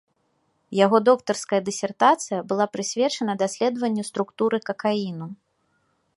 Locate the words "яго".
0.85-0.97